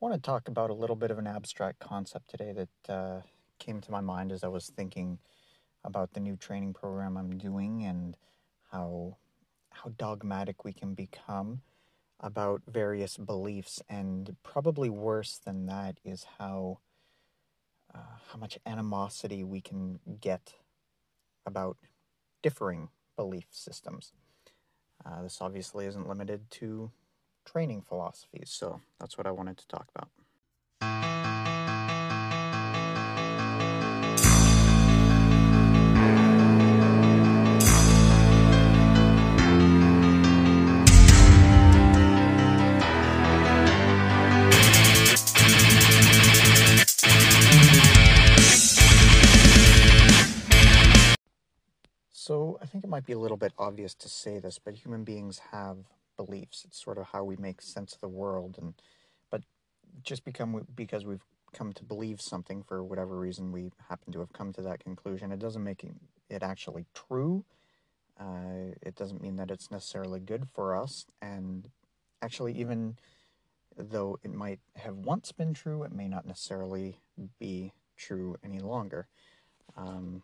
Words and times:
want 0.00 0.14
to 0.14 0.20
talk 0.20 0.48
about 0.48 0.70
a 0.70 0.74
little 0.74 0.96
bit 0.96 1.10
of 1.10 1.18
an 1.18 1.26
abstract 1.26 1.78
concept 1.78 2.30
today 2.30 2.52
that 2.52 2.92
uh, 2.92 3.20
came 3.58 3.82
to 3.82 3.90
my 3.90 4.00
mind 4.00 4.32
as 4.32 4.42
I 4.42 4.48
was 4.48 4.72
thinking 4.74 5.18
about 5.84 6.14
the 6.14 6.20
new 6.20 6.36
training 6.36 6.72
program 6.72 7.16
I'm 7.16 7.36
doing 7.36 7.84
and 7.84 8.16
how 8.72 9.18
how 9.72 9.92
dogmatic 9.96 10.64
we 10.64 10.72
can 10.72 10.94
become 10.94 11.60
about 12.18 12.62
various 12.66 13.16
beliefs 13.16 13.80
and 13.88 14.36
probably 14.42 14.90
worse 14.90 15.38
than 15.44 15.66
that 15.66 15.98
is 16.04 16.26
how 16.38 16.78
uh, 17.94 18.16
how 18.32 18.38
much 18.38 18.58
animosity 18.66 19.44
we 19.44 19.60
can 19.60 20.00
get 20.20 20.54
about 21.44 21.76
differing 22.42 22.88
belief 23.16 23.46
systems. 23.50 24.12
Uh, 25.04 25.22
this 25.22 25.38
obviously 25.40 25.86
isn't 25.86 26.08
limited 26.08 26.50
to 26.50 26.90
training 27.44 27.82
philosophies. 27.82 28.50
So 28.50 28.80
that's 28.98 29.16
what 29.18 29.26
I 29.26 29.30
wanted 29.30 29.58
to 29.58 29.68
talk 29.68 29.88
about. 29.94 30.08
So, 52.30 52.58
I 52.62 52.66
think 52.66 52.84
it 52.84 52.86
might 52.86 53.06
be 53.06 53.12
a 53.12 53.18
little 53.18 53.36
bit 53.36 53.52
obvious 53.58 53.92
to 53.94 54.08
say 54.08 54.38
this, 54.38 54.56
but 54.56 54.74
human 54.74 55.02
beings 55.02 55.40
have 55.50 55.78
beliefs. 56.22 56.64
It's 56.66 56.82
sort 56.82 56.98
of 56.98 57.06
how 57.12 57.22
we 57.24 57.36
make 57.36 57.60
sense 57.62 57.94
of 57.94 58.00
the 58.00 58.08
world, 58.22 58.56
and 58.60 58.74
but 59.30 59.42
just 60.02 60.24
become 60.24 60.66
because 60.74 61.04
we've 61.04 61.26
come 61.52 61.72
to 61.72 61.84
believe 61.84 62.20
something 62.20 62.62
for 62.62 62.82
whatever 62.84 63.16
reason 63.18 63.52
we 63.52 63.72
happen 63.88 64.12
to 64.12 64.20
have 64.20 64.32
come 64.32 64.52
to 64.52 64.62
that 64.62 64.84
conclusion. 64.84 65.32
It 65.32 65.40
doesn't 65.40 65.64
make 65.64 65.84
it 66.28 66.42
actually 66.42 66.86
true. 66.94 67.44
Uh, 68.18 68.76
it 68.82 68.94
doesn't 68.94 69.22
mean 69.22 69.36
that 69.36 69.50
it's 69.50 69.70
necessarily 69.70 70.20
good 70.20 70.46
for 70.54 70.76
us, 70.76 71.06
and 71.22 71.68
actually, 72.20 72.52
even 72.52 72.96
though 73.76 74.18
it 74.22 74.32
might 74.32 74.60
have 74.76 74.96
once 74.96 75.32
been 75.32 75.54
true, 75.54 75.82
it 75.84 75.92
may 75.92 76.08
not 76.08 76.26
necessarily 76.26 77.00
be 77.38 77.72
true 77.96 78.36
any 78.44 78.60
longer. 78.60 79.06
Um, 79.76 80.22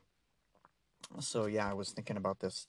so 1.21 1.47
yeah, 1.47 1.71
I 1.71 1.75
was 1.75 1.91
thinking 1.91 2.17
about 2.17 2.41
this 2.41 2.67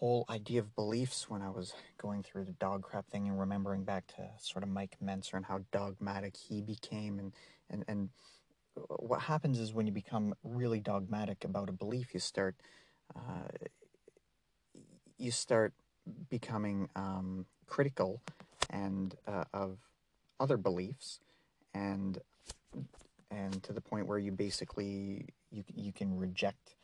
whole 0.00 0.24
idea 0.30 0.60
of 0.60 0.74
beliefs 0.74 1.28
when 1.28 1.42
I 1.42 1.50
was 1.50 1.74
going 1.98 2.22
through 2.22 2.46
the 2.46 2.52
DoggCrapp 2.52 3.04
thing 3.06 3.28
and 3.28 3.38
remembering 3.38 3.84
back 3.84 4.06
to 4.16 4.30
sort 4.40 4.62
of 4.62 4.70
Mike 4.70 4.96
Mentzer 5.04 5.34
and 5.34 5.44
how 5.44 5.60
dogmatic 5.72 6.36
he 6.36 6.62
became 6.62 7.18
and 7.18 7.32
and 7.68 7.84
and 7.86 8.08
what 8.88 9.20
happens 9.20 9.58
is 9.58 9.74
when 9.74 9.86
you 9.86 9.92
become 9.92 10.34
really 10.42 10.80
dogmatic 10.80 11.44
about 11.44 11.68
a 11.68 11.72
belief, 11.72 12.14
you 12.14 12.20
start 12.20 12.56
uh, 13.14 13.66
you 15.18 15.30
start 15.30 15.74
becoming 16.30 16.88
um, 16.96 17.44
critical 17.66 18.22
and 18.70 19.16
uh, 19.26 19.44
of 19.52 19.76
other 20.38 20.56
beliefs 20.56 21.20
and 21.74 22.18
and 23.30 23.62
to 23.62 23.74
the 23.74 23.82
point 23.82 24.06
where 24.06 24.18
you 24.18 24.32
basically 24.32 25.26
you 25.50 25.62
you 25.74 25.92
can 25.92 26.16
reject 26.16 26.76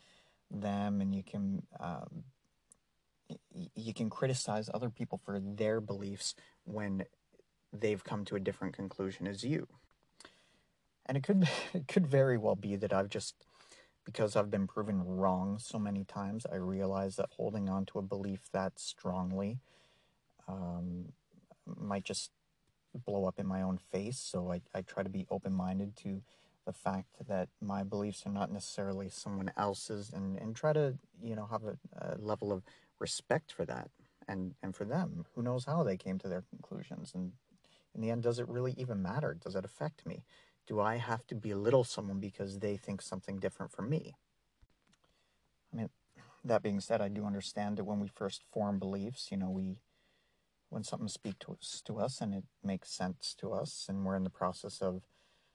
them 0.51 1.01
and 1.01 1.15
you 1.15 1.23
can 1.23 1.63
um, 1.81 2.25
you 3.75 3.95
can 3.95 4.11
criticize 4.11 4.71
other 4.73 4.91
people 4.91 5.21
for 5.25 5.41
their 5.41 5.81
beliefs 5.81 6.35
when 6.65 7.05
they've 7.73 8.03
come 8.05 8.25
to 8.25 8.37
a 8.37 8.41
different 8.41 8.75
conclusion 8.75 9.27
as 9.27 9.45
you. 9.45 9.67
And 11.07 11.17
it 11.17 11.23
could 11.23 11.49
it 11.75 11.89
could 11.89 12.07
very 12.07 12.39
well 12.39 12.57
be 12.57 12.77
that 12.77 12.93
I've 12.93 13.09
just 13.09 13.35
because 14.05 14.37
I've 14.37 14.51
been 14.51 14.69
proven 14.69 15.03
wrong 15.05 15.59
so 15.59 15.79
many 15.79 16.05
times, 16.05 16.47
I 16.51 16.57
realize 16.57 17.17
that 17.17 17.29
holding 17.37 17.69
on 17.69 17.87
to 17.87 17.99
a 17.99 18.03
belief 18.03 18.41
that 18.53 18.79
strongly 18.79 19.59
um, 20.47 21.07
might 21.67 22.05
just 22.05 22.31
blow 23.05 23.27
up 23.27 23.39
in 23.39 23.47
my 23.47 23.63
own 23.63 23.79
face. 23.79 24.19
So 24.19 24.53
I, 24.53 24.61
I 24.73 24.83
try 24.83 25.03
to 25.03 25.09
be 25.09 25.27
open 25.29 25.53
minded 25.53 25.97
to 26.05 26.23
the 26.67 26.73
fact 26.73 27.17
that 27.29 27.49
my 27.61 27.83
beliefs 27.83 28.25
are 28.27 28.33
not 28.33 28.53
necessarily 28.53 29.09
someone 29.09 29.51
else's 29.57 30.11
and, 30.13 30.39
and 30.39 30.55
try 30.55 30.73
to, 30.73 30.95
you 31.23 31.37
know, 31.37 31.49
have 31.51 31.65
a, 31.65 31.77
a 31.97 32.17
level 32.19 32.53
of 32.53 32.63
respect 32.99 33.53
for 33.53 33.65
that 33.67 33.91
and 34.29 34.55
and 34.63 34.75
for 34.75 34.85
them. 34.85 35.27
Who 35.35 35.43
knows 35.43 35.65
how 35.65 35.83
they 35.83 35.97
came 35.97 36.19
to 36.19 36.29
their 36.29 36.43
conclusions? 36.43 37.13
And 37.15 37.33
in 37.95 38.01
the 38.01 38.11
end 38.11 38.23
does 38.23 38.39
it 38.39 38.49
really 38.49 38.75
even 38.77 39.03
matter? 39.03 39.35
Does 39.35 39.55
it 39.55 39.65
affect 39.65 40.07
me? 40.07 40.25
Do 40.67 40.81
i 40.81 40.97
have 40.97 41.27
to 41.29 41.35
belittle 41.35 41.85
someone 41.85 42.21
because 42.21 42.59
they 42.59 42.77
think 42.77 43.01
something 43.01 43.39
different 43.39 43.73
from 43.73 43.89
me? 43.89 44.17
I 45.73 45.77
mean 45.77 45.91
that 46.45 46.63
being 46.63 46.81
said 46.81 47.01
i 47.01 47.09
do 47.09 47.25
understand 47.27 47.77
that 47.77 47.85
when 47.85 48.01
we 48.01 48.09
first 48.09 48.43
form 48.53 48.79
beliefs 48.79 49.29
you 49.31 49.37
know 49.37 49.51
we 49.51 49.79
when 50.69 50.83
something 50.83 51.09
speaks 51.09 51.39
to 51.41 51.53
us, 51.53 51.83
to 51.85 51.99
us 51.99 52.21
and 52.21 52.35
it 52.35 52.45
makes 52.63 52.91
sense 52.91 53.35
to 53.39 53.53
us 53.53 53.87
and 53.89 54.05
we're 54.05 54.17
in 54.17 54.25
the 54.25 54.31
process 54.31 54.81
of 54.81 55.03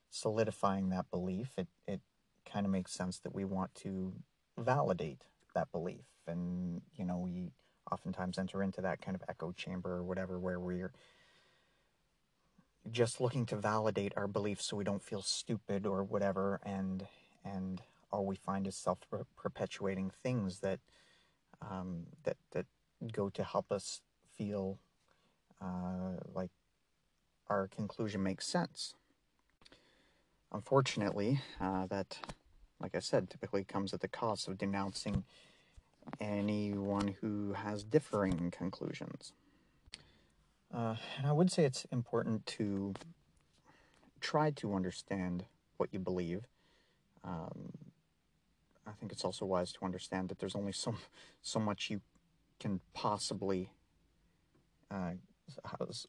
solidifying 0.09 0.89
that 0.89 1.09
belief 1.09 1.51
it, 1.57 1.67
it 1.87 2.01
kind 2.45 2.65
of 2.65 2.71
makes 2.71 2.91
sense 2.91 3.19
that 3.19 3.33
we 3.33 3.45
want 3.45 3.73
to 3.75 4.13
validate 4.57 5.23
that 5.55 5.71
belief 5.71 6.05
and 6.27 6.81
oftentimes 7.91 8.37
enter 8.37 8.63
into 8.63 8.81
that 8.81 9.01
kind 9.01 9.15
of 9.15 9.23
echo 9.29 9.51
chamber 9.51 9.93
or 9.93 10.03
whatever 10.03 10.39
where 10.39 10.59
we're 10.59 10.91
just 12.89 13.21
looking 13.21 13.45
to 13.45 13.55
validate 13.55 14.13
our 14.15 14.27
beliefs 14.27 14.65
so 14.65 14.75
we 14.75 14.83
don't 14.83 15.03
feel 15.03 15.21
stupid 15.21 15.85
or 15.85 16.03
whatever 16.03 16.59
and 16.65 17.05
and 17.43 17.81
all 18.11 18.25
we 18.25 18.35
find 18.35 18.67
is 18.67 18.75
self 18.75 18.99
perpetuating 19.37 20.11
things 20.23 20.59
that 20.59 20.79
um, 21.61 22.05
that 22.23 22.37
that 22.51 22.65
go 23.13 23.29
to 23.29 23.43
help 23.43 23.71
us 23.71 24.01
feel 24.37 24.79
uh, 25.61 26.17
like 26.33 26.51
our 27.49 27.67
conclusion 27.67 28.23
makes 28.23 28.47
sense. 28.47 28.95
Unfortunately, 30.53 31.41
uh, 31.59 31.85
that, 31.87 32.17
like 32.81 32.95
I 32.95 32.99
said, 32.99 33.29
typically 33.29 33.63
comes 33.63 33.93
at 33.93 34.01
the 34.01 34.07
cost 34.07 34.47
of 34.47 34.57
denouncing 34.57 35.23
anyone 36.19 37.15
who 37.21 37.53
has 37.53 37.83
differing 37.83 38.51
conclusions. 38.51 39.33
Uh, 40.73 40.95
and 41.17 41.27
I 41.27 41.33
would 41.33 41.51
say 41.51 41.65
it's 41.65 41.85
important 41.91 42.45
to 42.47 42.93
try 44.21 44.51
to 44.51 44.73
understand 44.73 45.45
what 45.77 45.89
you 45.91 45.99
believe. 45.99 46.45
Um, 47.23 47.71
I 48.87 48.91
think 48.93 49.11
it's 49.11 49.25
also 49.25 49.45
wise 49.45 49.71
to 49.73 49.85
understand 49.85 50.29
that 50.29 50.39
there's 50.39 50.55
only 50.55 50.71
so 50.71 50.95
so 51.41 51.59
much 51.59 51.89
you 51.89 52.01
can 52.59 52.79
possibly 52.93 53.71
uh, 54.89 55.13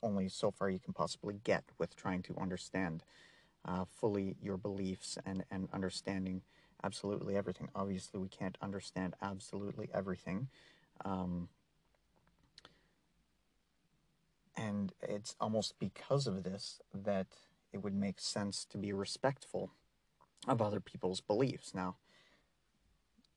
only 0.02 0.28
so 0.28 0.50
far 0.50 0.70
you 0.70 0.78
can 0.78 0.92
possibly 0.92 1.40
get 1.44 1.64
with 1.78 1.96
trying 1.96 2.22
to 2.22 2.36
understand 2.38 3.02
uh, 3.64 3.84
fully 3.84 4.36
your 4.42 4.56
beliefs 4.56 5.18
and 5.24 5.44
and 5.50 5.68
understanding 5.72 6.42
absolutely 6.84 7.36
everything. 7.36 7.68
Obviously, 7.74 8.20
we 8.20 8.28
can't 8.28 8.58
understand 8.60 9.14
absolutely 9.22 9.88
everything. 9.94 10.48
Um, 11.04 11.48
and 14.56 14.92
it's 15.00 15.34
almost 15.40 15.78
because 15.78 16.26
of 16.26 16.42
this 16.42 16.80
that 16.94 17.26
it 17.72 17.82
would 17.82 17.94
make 17.94 18.20
sense 18.20 18.64
to 18.66 18.78
be 18.78 18.92
respectful 18.92 19.70
of 20.46 20.60
other 20.60 20.80
people's 20.80 21.20
beliefs. 21.20 21.74
Now, 21.74 21.96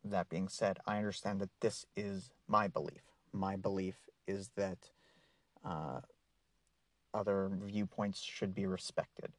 that 0.04 0.30
being 0.30 0.48
said, 0.48 0.78
I 0.86 0.98
understand 0.98 1.40
that 1.42 1.50
this 1.62 1.86
is 1.96 2.32
my 2.48 2.68
belief. 2.68 3.02
My 3.32 3.56
belief 3.56 3.96
is 4.28 4.50
that 4.56 4.90
uh, 5.64 6.02
other 7.14 7.50
viewpoints 7.64 8.22
should 8.22 8.54
be 8.54 8.66
respected. 8.66 9.32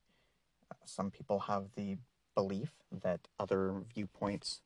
Uh, 0.70 0.74
some 0.84 1.10
people 1.10 1.40
have 1.40 1.66
the 1.76 1.98
belief 2.36 2.70
that 2.92 3.20
other 3.40 3.82
viewpoints 3.92 4.60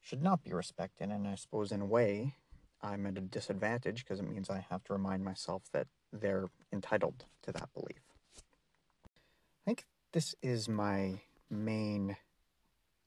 should 0.00 0.22
not 0.22 0.44
be 0.44 0.52
respected. 0.52 1.10
And 1.10 1.26
I 1.26 1.34
suppose, 1.34 1.72
in 1.72 1.80
a 1.80 1.86
way, 1.86 2.36
I'm 2.80 3.06
at 3.06 3.18
a 3.18 3.20
disadvantage 3.20 4.04
because 4.04 4.20
it 4.20 4.30
means 4.30 4.48
I 4.48 4.64
have 4.70 4.84
to 4.84 4.92
remind 4.92 5.24
myself 5.24 5.62
that 5.72 5.88
they're 6.12 6.48
entitled 6.72 7.24
to 7.42 7.52
that 7.52 7.72
belief. 7.74 8.02
I 8.36 9.64
think 9.64 9.86
this 10.12 10.36
is 10.40 10.68
my 10.68 11.20
main 11.50 12.16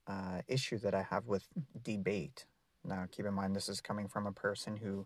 uh, 0.07 0.41
issue 0.47 0.77
that 0.79 0.93
I 0.93 1.03
have 1.03 1.27
with 1.27 1.47
debate. 1.81 2.45
Now, 2.83 3.05
keep 3.09 3.25
in 3.25 3.33
mind, 3.33 3.55
this 3.55 3.69
is 3.69 3.79
coming 3.79 4.07
from 4.07 4.27
a 4.27 4.31
person 4.31 4.75
who 4.77 5.05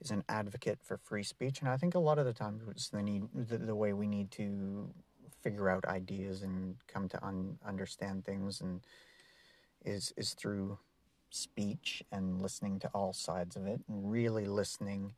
is 0.00 0.10
an 0.10 0.24
advocate 0.28 0.80
for 0.82 0.96
free 0.96 1.22
speech, 1.22 1.60
and 1.60 1.68
I 1.68 1.76
think 1.76 1.94
a 1.94 2.00
lot 2.00 2.18
of 2.18 2.26
the 2.26 2.32
times 2.32 2.62
it's 2.68 2.88
the 2.88 3.02
need, 3.02 3.22
the, 3.34 3.58
the 3.58 3.74
way 3.74 3.92
we 3.92 4.08
need 4.08 4.30
to 4.32 4.90
figure 5.42 5.68
out 5.68 5.84
ideas 5.84 6.42
and 6.42 6.76
come 6.86 7.08
to 7.08 7.24
un- 7.24 7.58
understand 7.66 8.24
things 8.24 8.60
and 8.60 8.80
is 9.84 10.12
is 10.16 10.34
through 10.34 10.78
speech 11.30 12.02
and 12.12 12.40
listening 12.40 12.78
to 12.78 12.88
all 12.88 13.12
sides 13.12 13.56
of 13.56 13.66
it 13.66 13.80
and 13.88 14.10
really 14.10 14.44
listening 14.44 15.14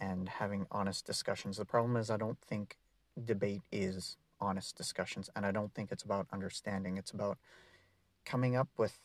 and 0.00 0.28
having 0.28 0.66
honest 0.70 1.06
discussions. 1.06 1.56
The 1.56 1.64
problem 1.64 1.96
is 1.96 2.10
I 2.10 2.16
don't 2.16 2.40
think 2.40 2.76
debate 3.24 3.62
is 3.70 4.16
honest 4.40 4.76
discussions. 4.76 5.30
And 5.34 5.46
I 5.46 5.52
don't 5.52 5.72
think 5.72 5.92
it's 5.92 6.02
about 6.02 6.26
understanding. 6.32 6.96
It's 6.96 7.12
about 7.12 7.38
coming 8.24 8.56
up 8.56 8.68
with 8.76 8.98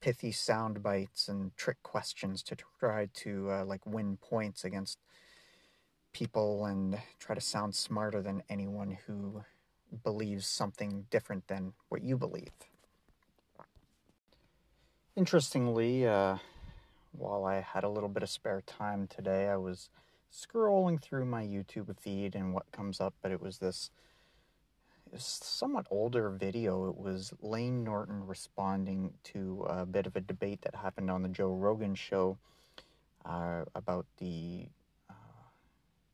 pithy 0.00 0.30
sound 0.30 0.82
bites 0.82 1.28
and 1.28 1.56
trick 1.56 1.82
questions 1.82 2.42
to 2.42 2.56
try 2.78 3.08
to 3.14 3.50
uh, 3.50 3.64
like 3.64 3.84
win 3.86 4.18
points 4.18 4.64
against 4.64 4.98
people 6.12 6.66
and 6.66 6.98
try 7.18 7.34
to 7.34 7.40
sound 7.40 7.74
smarter 7.74 8.20
than 8.20 8.42
anyone 8.48 8.98
who 9.06 9.42
believes 10.02 10.46
something 10.46 11.06
different 11.10 11.46
than 11.48 11.72
what 11.88 12.02
you 12.02 12.16
believe. 12.16 12.52
Interestingly, 15.16 16.06
uh, 16.06 16.38
while 17.12 17.44
I 17.44 17.60
had 17.60 17.84
a 17.84 17.88
little 17.88 18.08
bit 18.08 18.22
of 18.22 18.30
spare 18.30 18.62
time 18.66 19.06
today, 19.06 19.48
I 19.48 19.56
was 19.56 19.88
scrolling 20.32 21.00
through 21.00 21.26
my 21.26 21.44
YouTube 21.44 21.96
feed 21.98 22.34
and 22.34 22.52
what 22.52 22.70
comes 22.72 23.00
up, 23.00 23.14
but 23.22 23.30
it 23.30 23.40
was 23.40 23.58
this 23.58 23.90
somewhat 25.16 25.86
older 25.90 26.30
video. 26.30 26.88
It 26.88 26.96
was 26.96 27.32
Layne 27.40 27.84
Norton 27.84 28.26
responding 28.26 29.14
to 29.24 29.64
a 29.68 29.86
bit 29.86 30.06
of 30.06 30.16
a 30.16 30.20
debate 30.20 30.62
that 30.62 30.74
happened 30.74 31.10
on 31.10 31.22
the 31.22 31.28
Joe 31.28 31.54
Rogan 31.54 31.94
show 31.94 32.38
uh, 33.24 33.64
about 33.74 34.06
the 34.18 34.66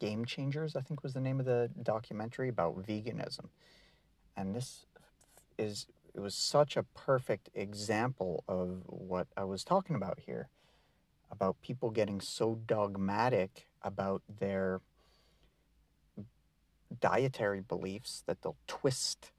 Game 0.00 0.25
Changers, 0.25 0.75
I 0.75 0.81
think 0.81 1.05
was 1.05 1.14
the 1.14 1.20
name 1.20 1.38
of 1.38 1.47
the 1.47 1.70
documentary 1.82 2.49
about 2.49 2.82
veganism. 2.85 3.50
And 4.37 4.55
this 4.55 4.87
is, 5.56 5.87
it 6.14 6.20
was 6.20 6.35
such 6.35 6.76
a 6.76 6.82
perfect 6.82 7.50
example 7.55 8.43
of 8.49 8.82
what 8.87 9.29
I 9.37 9.44
was 9.44 9.62
talking 9.62 9.94
about 9.94 10.19
here 10.26 10.49
about 11.31 11.61
people 11.62 11.91
getting 11.91 12.20
so 12.20 12.58
dogmatic 12.67 13.69
about 13.82 14.23
their 14.41 14.81
dietary 17.00 17.61
beliefs 17.61 18.25
that 18.26 18.43
they'll 18.43 18.56
twist 18.67 19.31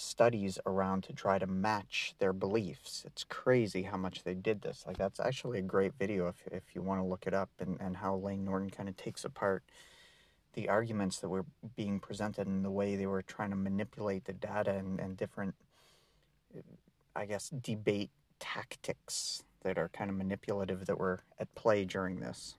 studies 0.00 0.58
around 0.64 1.02
to 1.02 1.12
try 1.12 1.38
to 1.38 1.46
match 1.46 2.14
their 2.18 2.32
beliefs. 2.32 3.02
It's 3.04 3.24
crazy 3.24 3.82
how 3.82 3.96
much 3.96 4.22
they 4.22 4.34
did 4.34 4.62
this. 4.62 4.84
Like 4.86 4.96
that's 4.96 5.18
actually 5.18 5.58
a 5.58 5.62
great 5.62 5.92
video 5.98 6.28
if 6.28 6.46
if 6.52 6.62
you 6.74 6.82
want 6.82 7.00
to 7.00 7.04
look 7.04 7.26
it 7.26 7.34
up 7.34 7.50
and, 7.58 7.80
and 7.80 7.96
how 7.96 8.14
Layne 8.16 8.44
Norton 8.44 8.70
kind 8.70 8.88
of 8.88 8.96
takes 8.96 9.24
apart 9.24 9.64
the 10.54 10.68
arguments 10.68 11.18
that 11.18 11.28
were 11.28 11.44
being 11.76 11.98
presented 11.98 12.46
and 12.46 12.64
the 12.64 12.70
way 12.70 12.96
they 12.96 13.06
were 13.06 13.22
trying 13.22 13.50
to 13.50 13.56
manipulate 13.56 14.24
the 14.24 14.32
data 14.32 14.70
and, 14.70 15.00
and 15.00 15.16
different 15.16 15.54
I 17.16 17.26
guess 17.26 17.48
debate 17.48 18.10
tactics 18.38 19.42
that 19.62 19.78
are 19.78 19.88
kind 19.88 20.10
of 20.10 20.16
manipulative 20.16 20.86
that 20.86 20.98
were 20.98 21.24
at 21.40 21.52
play 21.56 21.84
during 21.84 22.20
this. 22.20 22.56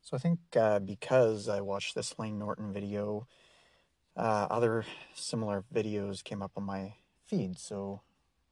So 0.00 0.16
I 0.16 0.20
think 0.20 0.38
uh, 0.56 0.78
because 0.78 1.48
I 1.48 1.60
watched 1.60 1.94
this 1.94 2.18
Layne 2.18 2.38
Norton 2.38 2.72
video, 2.72 3.26
uh, 4.16 4.46
other 4.50 4.84
similar 5.14 5.64
videos 5.74 6.22
came 6.22 6.42
up 6.42 6.52
on 6.56 6.64
my 6.64 6.94
feed. 7.26 7.58
So 7.58 8.02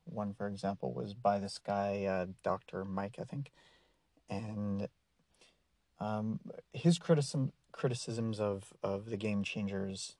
one, 0.05 0.35
for 0.35 0.49
example, 0.49 0.93
was 0.93 1.15
by 1.15 1.39
this 1.39 1.59
guy, 1.59 2.05
uh, 2.05 2.27
Dr. 2.43 2.85
Mike, 2.85 3.17
I 3.21 3.25
think, 3.25 3.51
and 4.29 4.89
um, 5.99 6.41
his 6.73 6.99
criticism 6.99 7.53
criticisms 7.73 8.41
of 8.41 8.73
of 8.83 9.11
the 9.11 9.17
game 9.17 9.45
changers 9.45 10.17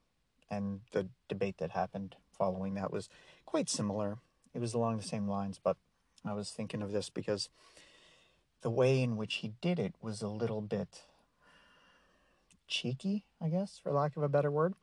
and 0.49 0.81
the 0.93 1.07
debate 1.27 1.57
that 1.57 1.71
happened 1.71 2.15
following 2.37 2.75
that 2.75 2.91
was 2.91 3.09
quite 3.45 3.69
similar. 3.69 4.17
It 4.53 4.59
was 4.59 4.73
along 4.73 4.97
the 4.97 5.03
same 5.03 5.27
lines, 5.27 5.59
but 5.63 5.77
I 6.25 6.33
was 6.33 6.49
thinking 6.51 6.81
of 6.81 6.91
this 6.91 7.09
because 7.09 7.49
the 8.61 8.69
way 8.69 9.01
in 9.01 9.17
which 9.17 9.35
he 9.35 9.53
did 9.61 9.79
it 9.79 9.95
was 10.01 10.21
a 10.21 10.27
little 10.27 10.61
bit 10.61 11.03
cheeky, 12.67 13.25
I 13.41 13.49
guess, 13.49 13.79
for 13.81 13.91
lack 13.91 14.15
of 14.17 14.23
a 14.23 14.29
better 14.29 14.51
word. 14.51 14.75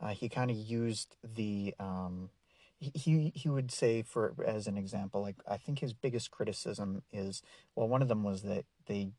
Uh, 0.00 0.08
he 0.08 0.28
kind 0.28 0.50
of 0.50 0.56
used 0.56 1.16
the 1.22 1.74
um, 1.78 2.30
he 2.78 3.32
he 3.34 3.48
would 3.48 3.70
say 3.70 4.02
for 4.02 4.34
as 4.44 4.66
an 4.66 4.76
example, 4.76 5.22
like 5.22 5.36
I 5.48 5.56
think 5.56 5.78
his 5.78 5.92
biggest 5.94 6.30
criticism 6.30 7.02
is 7.12 7.42
well, 7.74 7.88
one 7.88 8.02
of 8.02 8.08
them 8.08 8.22
was 8.22 8.42
that 8.42 8.64
they 8.86 9.12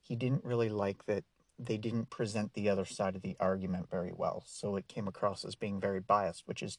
he 0.00 0.16
didn't 0.16 0.44
really 0.44 0.68
like 0.68 1.06
that 1.06 1.24
they 1.58 1.76
didn't 1.76 2.10
present 2.10 2.54
the 2.54 2.68
other 2.68 2.84
side 2.84 3.16
of 3.16 3.22
the 3.22 3.36
argument 3.40 3.90
very 3.90 4.12
well, 4.14 4.42
so 4.46 4.76
it 4.76 4.88
came 4.88 5.08
across 5.08 5.44
as 5.44 5.54
being 5.54 5.80
very 5.80 6.00
biased, 6.00 6.46
which 6.46 6.62
is 6.62 6.78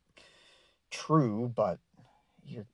true, 0.91 1.51
but 1.53 1.79
you're 2.45 2.65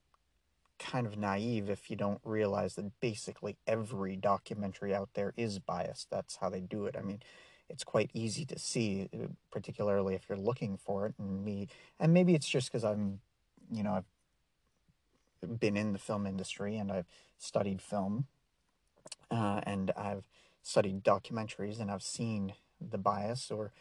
kind 0.79 1.07
of 1.07 1.17
naive 1.17 1.69
if 1.69 1.89
you 1.89 1.95
don't 1.95 2.19
realize 2.23 2.75
that 2.75 2.99
basically 2.99 3.57
every 3.65 4.15
documentary 4.15 4.93
out 4.93 5.09
there 5.13 5.33
is 5.37 5.59
biased. 5.59 6.09
That's 6.09 6.37
how 6.37 6.49
they 6.49 6.61
do 6.61 6.85
it. 6.85 6.95
I 6.97 7.01
mean, 7.01 7.21
it's 7.69 7.83
quite 7.83 8.09
easy 8.13 8.45
to 8.45 8.59
see, 8.59 9.09
uh, 9.13 9.27
particularly 9.51 10.15
if 10.15 10.27
you're 10.29 10.37
looking 10.37 10.77
for 10.77 11.07
it. 11.07 11.15
And 11.17 11.43
me, 11.43 11.67
and 11.99 12.13
maybe 12.13 12.35
it's 12.35 12.47
just 12.47 12.71
because 12.71 12.83
I'm, 12.83 13.19
you 13.71 13.83
know, 13.83 14.03
I've 15.43 15.59
been 15.59 15.77
in 15.77 15.93
the 15.93 15.99
film 15.99 16.25
industry 16.27 16.77
and 16.77 16.91
I've 16.91 17.07
studied 17.37 17.81
film, 17.81 18.27
uh, 19.31 19.61
and 19.63 19.91
I've 19.97 20.23
studied 20.63 21.03
documentaries 21.03 21.79
and 21.79 21.91
I've 21.91 22.03
seen 22.03 22.53
the 22.79 22.97
bias. 22.97 23.51
Or, 23.51 23.71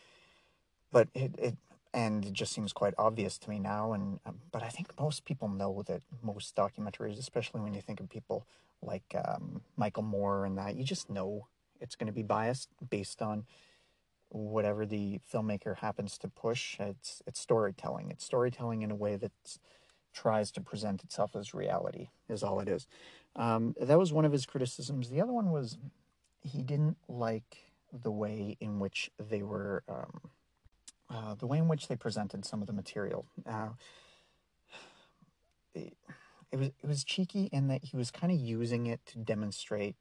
but 0.92 1.08
it, 1.14 1.34
it 1.38 1.56
and 1.92 2.24
it 2.24 2.32
just 2.32 2.52
seems 2.52 2.72
quite 2.72 2.94
obvious 2.98 3.38
to 3.38 3.48
me 3.48 3.58
now. 3.58 3.92
And 3.92 4.18
um, 4.26 4.40
but 4.50 4.62
I 4.62 4.68
think 4.68 4.98
most 4.98 5.24
people 5.24 5.48
know 5.48 5.84
that 5.86 6.02
most 6.22 6.56
documentaries, 6.56 7.18
especially 7.18 7.60
when 7.60 7.72
you 7.72 7.80
think 7.80 8.00
of 8.00 8.10
people 8.10 8.46
like 8.82 9.14
um, 9.24 9.62
Michael 9.76 10.02
Moore 10.02 10.44
and 10.44 10.58
that, 10.58 10.74
you 10.76 10.84
just 10.84 11.08
know 11.08 11.46
it's 11.80 11.94
going 11.94 12.08
to 12.08 12.12
be 12.12 12.22
biased 12.22 12.68
based 12.90 13.22
on 13.22 13.44
whatever 14.34 14.84
the 14.84 15.20
filmmaker 15.32 15.76
happens 15.78 16.18
to 16.18 16.28
push. 16.28 16.78
It's 16.80 17.22
it's 17.26 17.40
storytelling. 17.40 18.10
It's 18.10 18.24
storytelling 18.24 18.82
in 18.82 18.90
a 18.90 18.94
way 18.94 19.16
that 19.16 19.32
tries 20.12 20.50
to 20.52 20.60
present 20.60 21.04
itself 21.04 21.36
as 21.36 21.54
reality. 21.54 22.08
Is 22.28 22.42
all 22.42 22.60
it 22.60 22.68
is. 22.68 22.86
Um, 23.36 23.74
that 23.80 23.98
was 23.98 24.12
one 24.12 24.24
of 24.24 24.32
his 24.32 24.46
criticisms. 24.46 25.10
The 25.10 25.20
other 25.20 25.32
one 25.32 25.50
was 25.50 25.78
he 26.40 26.62
didn't 26.62 26.96
like 27.08 27.70
the 27.92 28.10
way 28.10 28.56
in 28.60 28.80
which 28.80 29.10
they 29.18 29.42
were. 29.42 29.82
Um, 29.88 30.20
uh, 31.10 31.34
the 31.34 31.46
way 31.46 31.58
in 31.58 31.68
which 31.68 31.86
they 31.86 31.96
presented 31.96 32.44
some 32.44 32.60
of 32.60 32.66
the 32.66 32.72
material. 32.72 33.26
Uh, 33.46 33.68
it, 35.74 35.92
was 36.52 36.68
it 36.68 36.86
was 36.86 37.04
cheeky 37.04 37.48
in 37.52 37.68
that 37.68 37.84
he 37.84 37.96
was 37.96 38.10
kind 38.10 38.32
of 38.32 38.38
using 38.38 38.86
it 38.86 39.00
to 39.06 39.18
demonstrate 39.18 39.96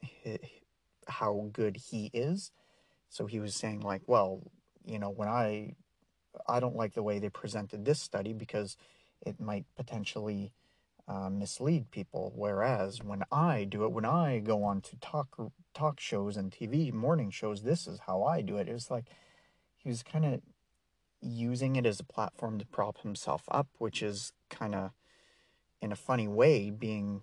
his, 0.00 0.38
how 1.08 1.50
good 1.52 1.76
he 1.90 2.10
is, 2.14 2.52
so 3.10 3.26
he 3.26 3.40
was 3.40 3.54
saying 3.54 3.80
like, 3.80 4.02
well, 4.06 4.40
you 4.86 4.98
know, 4.98 5.10
when 5.10 5.28
I 5.28 5.74
I 6.46 6.60
don't 6.60 6.76
like 6.76 6.94
the 6.94 7.02
way 7.02 7.18
they 7.18 7.28
presented 7.28 7.84
this 7.84 8.00
study 8.00 8.32
because 8.32 8.76
it 9.20 9.40
might 9.40 9.66
potentially 9.76 10.52
uh, 11.08 11.28
mislead 11.28 11.90
people. 11.90 12.32
Whereas 12.36 13.02
when 13.02 13.24
I 13.32 13.64
do 13.64 13.84
it, 13.84 13.90
when 13.92 14.04
I 14.04 14.38
go 14.38 14.62
on 14.62 14.80
to 14.82 14.96
talk 14.96 15.36
talk 15.74 16.00
shows 16.00 16.36
and 16.36 16.52
TV 16.52 16.92
morning 16.92 17.30
shows, 17.30 17.62
this 17.62 17.86
is 17.86 18.00
how 18.06 18.22
I 18.22 18.40
do 18.42 18.56
it. 18.56 18.68
It 18.68 18.72
was 18.72 18.90
like 18.90 19.06
he 19.76 19.88
was 19.88 20.02
kind 20.04 20.24
of 20.24 20.40
using 21.20 21.76
it 21.76 21.84
as 21.84 21.98
a 21.98 22.04
platform 22.04 22.58
to 22.60 22.66
prop 22.66 23.02
himself 23.02 23.42
up, 23.50 23.66
which 23.78 24.02
is 24.02 24.32
kind 24.48 24.74
of 24.74 24.92
in 25.82 25.90
a 25.90 25.96
funny 25.96 26.28
way 26.28 26.70
being 26.70 27.22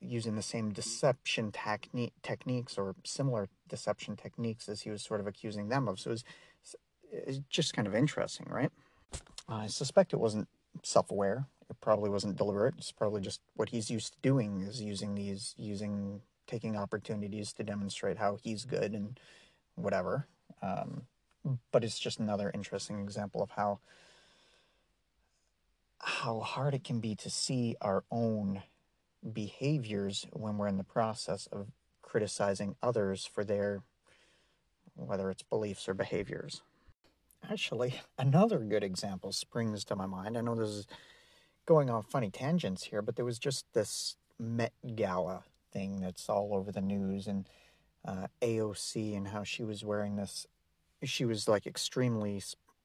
using 0.00 0.36
the 0.36 0.42
same 0.42 0.70
deception 0.70 1.52
technique 1.52 2.12
techniques 2.22 2.78
or 2.78 2.94
similar 3.04 3.48
deception 3.68 4.16
techniques 4.16 4.68
as 4.68 4.82
he 4.82 4.90
was 4.90 5.02
sort 5.02 5.20
of 5.20 5.26
accusing 5.26 5.68
them 5.68 5.88
of. 5.88 5.98
So 5.98 6.10
it 6.10 6.22
was, 7.26 7.40
just 7.48 7.74
kind 7.74 7.88
of 7.88 7.94
interesting, 7.94 8.46
right? 8.50 8.70
I 9.48 9.66
suspect 9.66 10.12
it 10.12 10.18
wasn't 10.18 10.46
self-aware. 10.82 11.46
It 11.70 11.80
probably 11.80 12.10
wasn't 12.10 12.36
deliberate. 12.36 12.74
It's 12.78 12.92
probably 12.92 13.22
just 13.22 13.40
what 13.54 13.70
he's 13.70 13.90
used 13.90 14.12
to 14.12 14.18
doing 14.22 14.60
is 14.60 14.82
using 14.82 15.14
these, 15.14 15.54
using 15.56 16.20
taking 16.46 16.76
opportunities 16.76 17.52
to 17.54 17.64
demonstrate 17.64 18.18
how 18.18 18.38
he's 18.42 18.64
good 18.64 18.92
and 18.92 19.18
whatever. 19.74 20.26
Um, 20.62 21.02
but 21.72 21.84
it's 21.84 21.98
just 21.98 22.18
another 22.18 22.50
interesting 22.52 23.00
example 23.00 23.42
of 23.42 23.50
how 23.50 23.80
how 26.00 26.40
hard 26.40 26.74
it 26.74 26.84
can 26.84 27.00
be 27.00 27.14
to 27.16 27.28
see 27.28 27.74
our 27.80 28.04
own 28.10 28.62
behaviors 29.32 30.26
when 30.32 30.56
we're 30.56 30.68
in 30.68 30.76
the 30.76 30.84
process 30.84 31.46
of 31.52 31.68
criticizing 32.02 32.76
others 32.82 33.26
for 33.26 33.44
their 33.44 33.82
whether 34.94 35.30
it's 35.30 35.42
beliefs 35.42 35.88
or 35.88 35.94
behaviors. 35.94 36.62
Actually, 37.48 37.94
another 38.18 38.58
good 38.58 38.82
example 38.82 39.32
springs 39.32 39.84
to 39.84 39.96
my 39.96 40.06
mind. 40.06 40.36
I 40.36 40.40
know 40.40 40.54
this 40.54 40.70
is 40.70 40.86
going 41.66 41.90
on 41.90 42.02
funny 42.02 42.30
tangents 42.30 42.84
here, 42.84 43.02
but 43.02 43.16
there 43.16 43.24
was 43.24 43.38
just 43.38 43.66
this 43.74 44.16
Met 44.40 44.72
Gala 44.94 45.44
thing 45.72 46.00
that's 46.00 46.28
all 46.28 46.54
over 46.54 46.72
the 46.72 46.80
news 46.80 47.26
and 47.26 47.48
uh, 48.04 48.28
AOC 48.40 49.16
and 49.16 49.28
how 49.28 49.44
she 49.44 49.64
was 49.64 49.84
wearing 49.84 50.16
this. 50.16 50.46
She 51.04 51.24
was 51.24 51.46
like 51.46 51.66
extremely 51.66 52.42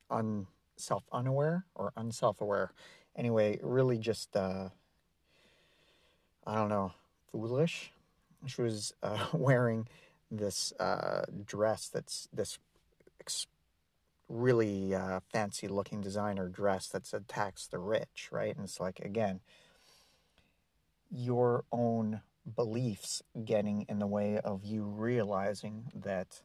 un 0.09 0.47
self 0.75 1.03
unaware 1.11 1.65
or 1.75 1.93
unself 1.95 2.41
aware. 2.41 2.73
Anyway, 3.15 3.59
really 3.61 3.97
just 3.97 4.35
uh, 4.35 4.69
I 6.45 6.55
don't 6.55 6.69
know, 6.69 6.93
foolish. 7.31 7.91
She 8.45 8.62
was 8.62 8.93
uh, 9.01 9.27
wearing 9.33 9.88
this 10.29 10.73
uh, 10.79 11.23
dress 11.45 11.89
that's 11.89 12.27
this 12.33 12.57
ex- 13.19 13.47
really 14.27 14.95
uh, 14.95 15.19
fancy 15.31 15.67
looking 15.67 16.01
designer 16.01 16.47
dress 16.47 16.88
that 16.88 17.05
said 17.05 17.27
tax 17.27 17.67
the 17.67 17.77
rich, 17.79 18.29
right? 18.31 18.55
And 18.55 18.65
it's 18.65 18.79
like, 18.79 19.00
again, 19.00 19.41
your 21.12 21.63
own 21.71 22.21
beliefs 22.55 23.21
getting 23.45 23.85
in 23.88 24.00
the 24.00 24.07
way 24.07 24.39
of 24.39 24.65
you 24.65 24.83
realizing 24.83 25.85
that 25.93 26.41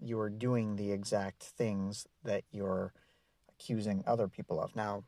you're 0.00 0.30
doing 0.30 0.76
the 0.76 0.92
exact 0.92 1.42
things 1.42 2.06
that 2.24 2.44
you're 2.52 2.92
accusing 3.48 4.04
other 4.06 4.28
people 4.28 4.60
of. 4.60 4.76
Now, 4.76 5.04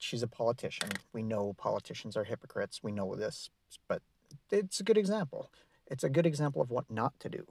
she's 0.00 0.22
a 0.22 0.28
politician. 0.28 0.88
We 1.12 1.22
know 1.22 1.52
politicians 1.52 2.16
are 2.16 2.24
hypocrites. 2.24 2.82
We 2.82 2.90
know 2.90 3.14
this, 3.14 3.50
but 3.86 4.02
it's 4.50 4.80
a 4.80 4.84
good 4.84 4.98
example. 4.98 5.50
It's 5.86 6.04
a 6.04 6.08
good 6.08 6.26
example 6.26 6.62
of 6.62 6.70
what 6.70 6.90
not 6.90 7.18
to 7.20 7.28
do. 7.28 7.46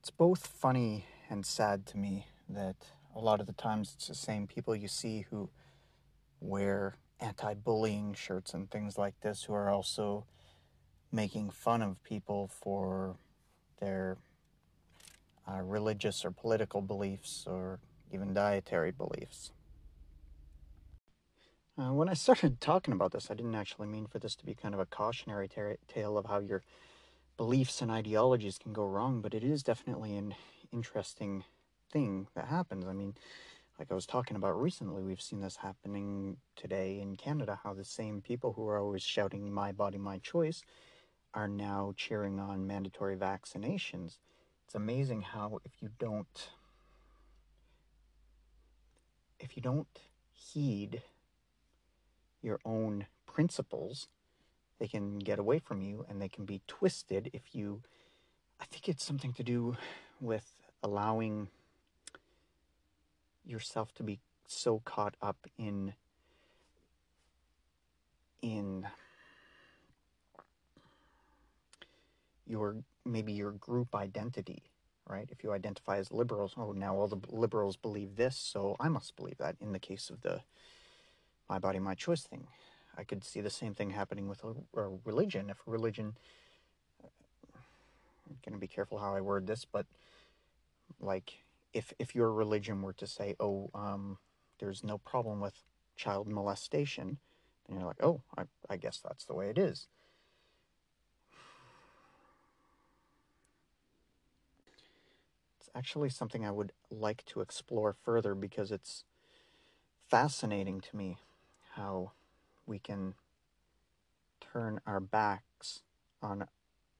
It's 0.00 0.10
both 0.10 0.46
funny 0.46 1.06
and 1.30 1.46
sad 1.46 1.86
to 1.86 1.98
me 1.98 2.26
that 2.48 2.76
a 3.14 3.20
lot 3.20 3.40
of 3.40 3.46
the 3.46 3.52
times 3.52 3.92
it's 3.94 4.08
the 4.08 4.14
same 4.14 4.46
people 4.46 4.74
you 4.74 4.88
see 4.88 5.26
who 5.30 5.50
wear 6.40 6.96
anti 7.20 7.54
bullying 7.54 8.14
shirts 8.14 8.54
and 8.54 8.70
things 8.70 8.98
like 8.98 9.20
this 9.20 9.44
who 9.44 9.52
are 9.52 9.70
also 9.70 10.24
making 11.12 11.50
fun 11.50 11.82
of 11.82 12.02
people 12.02 12.48
for 12.48 13.16
their 13.80 14.16
uh, 15.46 15.60
religious 15.60 16.24
or 16.24 16.30
political 16.30 16.80
beliefs 16.80 17.44
or 17.46 17.78
even 18.10 18.32
dietary 18.32 18.90
beliefs. 18.90 19.52
Uh, 21.78 21.90
when 21.90 22.08
I 22.10 22.12
started 22.12 22.60
talking 22.60 22.92
about 22.92 23.12
this, 23.12 23.30
I 23.30 23.34
didn't 23.34 23.54
actually 23.54 23.88
mean 23.88 24.06
for 24.06 24.18
this 24.18 24.36
to 24.36 24.44
be 24.44 24.54
kind 24.54 24.74
of 24.74 24.80
a 24.80 24.84
cautionary 24.84 25.48
tale 25.88 26.18
of 26.18 26.26
how 26.26 26.38
your 26.38 26.62
beliefs 27.38 27.80
and 27.80 27.90
ideologies 27.90 28.58
can 28.58 28.74
go 28.74 28.84
wrong, 28.84 29.22
but 29.22 29.32
it 29.32 29.42
is 29.42 29.62
definitely 29.62 30.14
an 30.16 30.34
interesting 30.70 31.44
thing 31.90 32.28
that 32.34 32.48
happens. 32.48 32.86
I 32.86 32.92
mean, 32.92 33.14
like 33.78 33.90
I 33.90 33.94
was 33.94 34.04
talking 34.04 34.36
about 34.36 34.60
recently, 34.60 35.02
we've 35.02 35.22
seen 35.22 35.40
this 35.40 35.56
happening 35.56 36.36
today 36.56 37.00
in 37.00 37.16
Canada, 37.16 37.58
how 37.64 37.72
the 37.72 37.84
same 37.84 38.20
people 38.20 38.52
who 38.52 38.68
are 38.68 38.78
always 38.78 39.02
shouting, 39.02 39.50
My 39.50 39.72
body, 39.72 39.96
my 39.96 40.18
choice, 40.18 40.62
are 41.32 41.48
now 41.48 41.94
cheering 41.96 42.38
on 42.38 42.66
mandatory 42.66 43.16
vaccinations. 43.16 44.18
It's 44.66 44.74
amazing 44.74 45.22
how 45.22 45.60
if 45.64 45.72
you 45.80 45.88
don't 45.98 46.50
if 49.40 49.56
you 49.56 49.62
don't 49.62 49.88
heed 50.30 51.02
your 52.42 52.60
own 52.64 53.06
principles, 53.26 54.08
they 54.78 54.88
can 54.88 55.18
get 55.18 55.38
away 55.38 55.58
from 55.58 55.80
you 55.80 56.04
and 56.08 56.20
they 56.20 56.28
can 56.28 56.44
be 56.44 56.60
twisted 56.66 57.30
if 57.32 57.54
you 57.54 57.82
I 58.60 58.64
think 58.64 58.88
it's 58.88 59.04
something 59.04 59.32
to 59.34 59.42
do 59.42 59.76
with 60.20 60.54
allowing 60.84 61.48
yourself 63.44 63.92
to 63.94 64.04
be 64.04 64.20
so 64.46 64.80
caught 64.84 65.16
up 65.20 65.48
in 65.58 65.94
in 68.40 68.86
your 72.46 72.76
maybe 73.04 73.32
your 73.32 73.52
group 73.52 73.94
identity 73.94 74.64
right? 75.08 75.28
If 75.32 75.42
you 75.42 75.52
identify 75.52 75.98
as 75.98 76.12
liberals 76.12 76.54
oh 76.56 76.72
now 76.72 76.96
all 76.96 77.08
the 77.08 77.20
liberals 77.28 77.76
believe 77.76 78.16
this 78.16 78.36
so 78.36 78.76
i 78.80 78.88
must 78.88 79.16
believe 79.16 79.38
that 79.38 79.56
in 79.60 79.72
the 79.72 79.78
case 79.78 80.10
of 80.10 80.20
the 80.22 80.42
my 81.48 81.58
body 81.58 81.78
my 81.78 81.94
choice 81.94 82.22
thing. 82.22 82.46
I 82.96 83.04
could 83.04 83.24
see 83.24 83.40
the 83.40 83.50
same 83.50 83.74
thing 83.74 83.90
happening 83.90 84.28
with 84.28 84.42
a, 84.44 84.80
a 84.80 84.90
religion. 85.04 85.48
If 85.50 85.58
religion 85.66 86.14
i'm 88.32 88.38
going 88.44 88.54
to 88.54 88.58
be 88.58 88.66
careful 88.66 88.98
how 88.98 89.14
i 89.14 89.20
word 89.20 89.46
this 89.46 89.64
but 89.64 89.86
like 91.00 91.44
if 91.72 91.92
if 91.98 92.14
your 92.14 92.32
religion 92.32 92.82
were 92.82 92.92
to 92.92 93.06
say 93.06 93.34
oh 93.40 93.70
um, 93.74 94.18
there's 94.58 94.84
no 94.84 94.98
problem 94.98 95.40
with 95.40 95.54
child 95.96 96.28
molestation 96.28 97.18
then 97.66 97.78
you're 97.78 97.86
like 97.86 98.02
oh 98.02 98.22
I, 98.36 98.44
I 98.68 98.76
guess 98.76 99.00
that's 99.02 99.24
the 99.24 99.34
way 99.34 99.48
it 99.48 99.58
is. 99.58 99.86
It's 105.60 105.70
actually 105.74 106.08
something 106.10 106.44
I 106.44 106.50
would 106.50 106.72
like 106.90 107.24
to 107.26 107.40
explore 107.40 107.94
further 108.04 108.34
because 108.34 108.72
it's 108.72 109.04
fascinating 110.08 110.80
to 110.80 110.96
me 110.96 111.18
how 111.76 112.12
we 112.66 112.78
can 112.78 113.14
turn 114.40 114.80
our 114.86 115.00
backs 115.00 115.82
on 116.22 116.46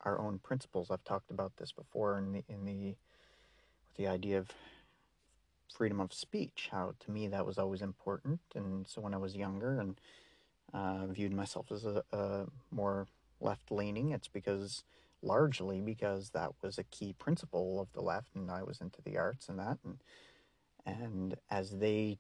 our 0.01 0.19
own 0.19 0.39
principles. 0.39 0.91
I've 0.91 1.05
talked 1.05 1.31
about 1.31 1.57
this 1.57 1.73
before 1.73 2.19
in 2.19 2.33
the 2.33 2.45
in 2.49 2.65
the 2.65 2.97
with 3.87 3.97
the 3.97 4.07
idea 4.07 4.39
of 4.39 4.51
freedom 5.75 6.01
of 6.01 6.13
speech. 6.13 6.69
How 6.71 6.95
to 7.01 7.11
me 7.11 7.29
that 7.29 7.47
was 7.47 7.59
always 7.59 7.83
important, 7.83 8.41
and 8.55 8.87
so 8.87 9.01
when 9.01 9.15
I 9.15 9.19
was 9.19 9.37
younger 9.37 9.79
and 9.79 10.01
uh, 10.73 11.07
viewed 11.07 11.33
myself 11.33 11.71
as 11.71 11.85
a, 11.85 12.03
a 12.13 12.47
more 12.71 13.07
left 13.41 13.71
leaning, 13.71 14.13
it's 14.13 14.29
because 14.29 14.85
largely 15.23 15.81
because 15.81 16.31
that 16.31 16.51
was 16.63 16.79
a 16.79 16.85
key 16.85 17.15
principle 17.19 17.81
of 17.81 17.93
the 17.93 18.01
left, 18.01 18.35
and 18.35 18.51
I 18.51 18.63
was 18.63 18.81
into 18.81 19.03
the 19.03 19.17
arts 19.17 19.49
and 19.49 19.59
that. 19.59 19.79
And, 19.85 19.99
and 20.85 21.37
as 21.51 21.79
they 21.79 22.19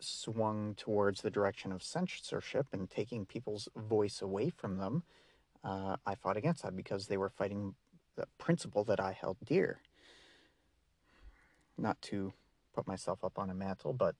swung 0.00 0.74
towards 0.76 1.22
the 1.22 1.30
direction 1.30 1.72
of 1.72 1.82
censorship 1.82 2.66
and 2.72 2.90
taking 2.90 3.24
people's 3.24 3.68
voice 3.76 4.20
away 4.20 4.50
from 4.50 4.78
them, 4.78 5.02
uh, 5.64 5.96
I 6.06 6.14
fought 6.14 6.36
against 6.36 6.62
that 6.62 6.76
because 6.76 7.06
they 7.06 7.16
were 7.16 7.28
fighting 7.28 7.74
the 8.16 8.26
principle 8.38 8.84
that 8.84 9.00
I 9.00 9.12
held 9.12 9.36
dear. 9.44 9.80
Not 11.78 12.00
to 12.02 12.32
put 12.74 12.86
myself 12.86 13.24
up 13.24 13.38
on 13.38 13.50
a 13.50 13.54
mantle, 13.54 13.92
but 13.92 14.14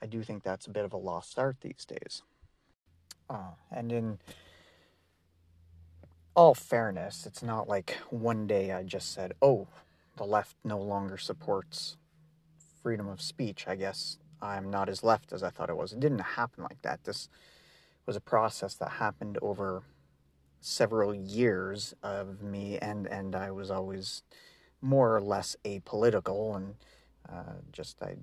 I 0.00 0.06
do 0.06 0.22
think 0.22 0.42
that's 0.42 0.66
a 0.66 0.70
bit 0.70 0.84
of 0.84 0.92
a 0.92 0.96
lost 0.98 1.38
art 1.38 1.56
these 1.60 1.84
days. 1.86 2.22
Uh, 3.28 3.52
and 3.70 3.92
in 3.92 4.18
all 6.34 6.54
fairness, 6.54 7.26
it's 7.26 7.42
not 7.42 7.68
like 7.68 7.98
one 8.10 8.46
day 8.46 8.72
I 8.72 8.82
just 8.82 9.12
said, 9.12 9.32
oh, 9.40 9.68
the 10.16 10.24
left 10.24 10.56
no 10.64 10.78
longer 10.78 11.16
supports 11.16 11.96
freedom 12.82 13.08
of 13.08 13.20
speech. 13.20 13.66
I 13.68 13.76
guess 13.76 14.18
I'm 14.42 14.70
not 14.70 14.88
as 14.88 15.02
left 15.04 15.32
as 15.32 15.42
I 15.42 15.50
thought 15.50 15.70
it 15.70 15.76
was. 15.76 15.92
It 15.92 16.00
didn't 16.00 16.18
happen 16.18 16.64
like 16.64 16.82
that. 16.82 17.04
This 17.04 17.28
was 18.06 18.16
a 18.16 18.20
process 18.20 18.74
that 18.74 18.90
happened 18.90 19.38
over 19.40 19.84
several 20.60 21.14
years 21.14 21.94
of 22.02 22.42
me, 22.42 22.78
and, 22.78 23.06
and 23.06 23.34
I 23.36 23.50
was 23.52 23.70
always 23.70 24.22
more 24.80 25.16
or 25.16 25.20
less 25.20 25.56
apolitical, 25.64 26.56
and 26.56 26.74
uh, 27.32 27.54
just 27.72 28.02
I 28.02 28.16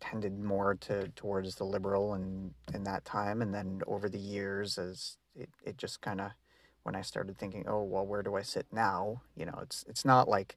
tended 0.00 0.38
more 0.42 0.74
to 0.74 1.08
towards 1.16 1.56
the 1.56 1.64
liberal 1.64 2.14
and 2.14 2.52
in 2.74 2.84
that 2.84 3.04
time, 3.04 3.42
and 3.42 3.54
then 3.54 3.82
over 3.86 4.08
the 4.08 4.18
years, 4.18 4.78
as 4.78 5.16
it, 5.34 5.48
it 5.64 5.78
just 5.78 6.00
kind 6.02 6.20
of 6.20 6.32
when 6.82 6.94
I 6.94 7.02
started 7.02 7.38
thinking, 7.38 7.64
oh 7.68 7.82
well, 7.82 8.06
where 8.06 8.22
do 8.22 8.36
I 8.36 8.42
sit 8.42 8.66
now? 8.72 9.22
You 9.36 9.46
know, 9.46 9.58
it's 9.62 9.84
it's 9.88 10.04
not 10.04 10.28
like 10.28 10.56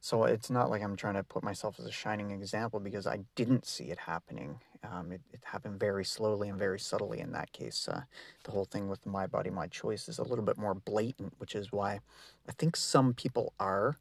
so 0.00 0.24
it's 0.24 0.50
not 0.50 0.70
like 0.70 0.82
I'm 0.82 0.96
trying 0.96 1.14
to 1.14 1.22
put 1.22 1.42
myself 1.42 1.78
as 1.78 1.86
a 1.86 1.92
shining 1.92 2.30
example 2.30 2.80
because 2.80 3.06
I 3.06 3.20
didn't 3.34 3.66
see 3.66 3.84
it 3.84 3.98
happening. 3.98 4.60
Um, 4.84 5.10
it, 5.10 5.20
it, 5.32 5.40
happened 5.42 5.80
very 5.80 6.04
slowly 6.04 6.48
and 6.48 6.58
very 6.58 6.78
subtly 6.78 7.18
in 7.18 7.32
that 7.32 7.52
case. 7.52 7.88
Uh, 7.88 8.02
the 8.44 8.52
whole 8.52 8.66
thing 8.66 8.88
with 8.88 9.04
my 9.04 9.26
body, 9.26 9.50
my 9.50 9.66
choice 9.66 10.08
is 10.08 10.18
a 10.18 10.22
little 10.22 10.44
bit 10.44 10.58
more 10.58 10.74
blatant, 10.74 11.32
which 11.38 11.56
is 11.56 11.72
why 11.72 12.00
I 12.48 12.52
think 12.52 12.76
some 12.76 13.12
people 13.12 13.52
are 13.58 13.96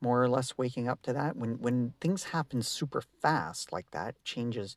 more 0.00 0.22
or 0.22 0.28
less 0.28 0.56
waking 0.56 0.88
up 0.88 1.02
to 1.02 1.12
that. 1.12 1.36
When 1.36 1.58
when 1.58 1.94
things 2.00 2.24
happen 2.24 2.62
super 2.62 3.00
fast 3.00 3.72
like 3.72 3.90
that, 3.90 4.22
changes 4.24 4.76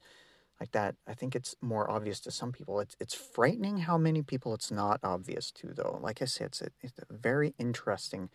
like 0.63 0.71
that, 0.71 0.95
I 1.05 1.13
think 1.13 1.35
it's 1.35 1.57
more 1.59 1.91
obvious 1.91 2.21
to 2.21 2.31
some 2.31 2.53
people. 2.53 2.79
It's 2.79 2.95
it's 2.97 3.13
frightening 3.13 3.79
how 3.79 3.97
many 3.97 4.21
people 4.21 4.53
it's 4.53 4.71
not 4.71 5.01
obvious 5.03 5.51
to, 5.59 5.73
though. 5.73 5.99
Like 6.01 6.21
I 6.21 6.25
said, 6.25 6.47
it's 6.47 6.61
a, 6.61 6.67
it's 6.81 6.99
a 6.99 7.13
very 7.13 7.53
interesting 7.59 8.29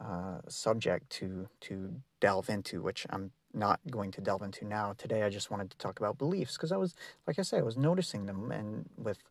uh, 0.00 0.40
subject 0.48 1.10
to 1.10 1.48
to 1.60 1.94
delve 2.18 2.50
into, 2.50 2.82
which 2.82 3.06
I'm 3.08 3.30
not 3.54 3.78
going 3.88 4.10
to 4.10 4.20
delve 4.20 4.42
into 4.42 4.64
now. 4.64 4.94
Today, 4.98 5.22
I 5.22 5.30
just 5.30 5.48
wanted 5.48 5.70
to 5.70 5.78
talk 5.78 6.00
about 6.00 6.18
beliefs 6.18 6.54
because 6.56 6.72
I 6.72 6.76
was, 6.76 6.96
like 7.28 7.38
I 7.38 7.42
said, 7.42 7.60
I 7.60 7.62
was 7.62 7.76
noticing 7.76 8.26
them, 8.26 8.50
and 8.50 8.88
with 8.98 9.22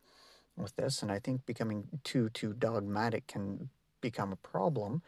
with 0.56 0.74
this, 0.76 1.02
and 1.02 1.12
I 1.12 1.18
think 1.18 1.44
becoming 1.44 1.84
too 2.04 2.30
too 2.30 2.54
dogmatic 2.54 3.26
can 3.26 3.68
become 4.00 4.32
a 4.32 4.36
problem 4.36 5.02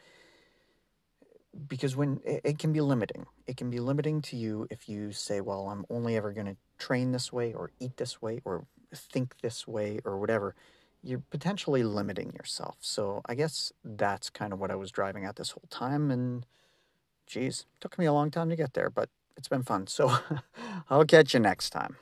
because 1.68 1.96
when 1.96 2.20
it, 2.24 2.40
it, 2.44 2.58
can 2.58 2.72
be 2.72 2.80
limiting. 2.80 3.26
It 3.46 3.56
can 3.56 3.70
be 3.70 3.80
limiting 3.80 4.22
to 4.22 4.36
you 4.36 4.66
if 4.70 4.88
you 4.88 5.12
say 5.12 5.40
well 5.40 5.68
i'm 5.68 5.84
only 5.90 6.16
ever 6.16 6.32
going 6.32 6.46
to 6.46 6.56
train 6.78 7.12
this 7.12 7.32
way 7.32 7.52
or 7.52 7.70
eat 7.80 7.96
this 7.96 8.20
way 8.20 8.40
or 8.44 8.66
think 8.94 9.34
this 9.42 9.66
way 9.66 10.00
or 10.04 10.18
whatever 10.18 10.54
you're 11.02 11.22
potentially 11.30 11.82
limiting 11.82 12.32
yourself. 12.32 12.76
So 12.80 13.22
i 13.26 13.34
guess 13.34 13.72
that's 13.84 14.30
kind 14.30 14.52
of 14.52 14.58
what 14.58 14.70
i 14.70 14.74
was 14.74 14.90
driving 14.90 15.24
at 15.24 15.36
this 15.36 15.50
whole 15.50 15.68
time 15.70 16.10
and 16.10 16.46
geez 17.26 17.66
took 17.80 17.98
me 17.98 18.06
a 18.06 18.12
long 18.12 18.30
time 18.30 18.50
to 18.50 18.56
get 18.56 18.74
there 18.74 18.90
but 18.90 19.08
it's 19.36 19.48
been 19.48 19.62
fun. 19.62 19.86
So 19.86 20.12
i'll 20.90 21.04
catch 21.04 21.34
you 21.34 21.40
next 21.40 21.70
time 21.70 21.96